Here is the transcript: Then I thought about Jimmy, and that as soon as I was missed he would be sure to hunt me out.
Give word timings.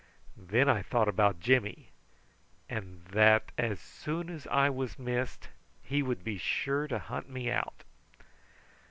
Then 0.35 0.67
I 0.67 0.81
thought 0.81 1.07
about 1.07 1.39
Jimmy, 1.39 1.89
and 2.67 3.05
that 3.11 3.51
as 3.55 3.79
soon 3.79 4.31
as 4.31 4.47
I 4.47 4.67
was 4.67 4.97
missed 4.97 5.49
he 5.83 6.01
would 6.01 6.23
be 6.23 6.39
sure 6.39 6.87
to 6.87 6.97
hunt 6.97 7.29
me 7.29 7.51
out. 7.51 7.83